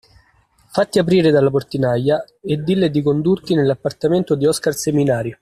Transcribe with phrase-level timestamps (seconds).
[0.65, 5.37] Fatti aprire dalla portinaia e dille di condurti nell'appartamento di Oscar Seminari.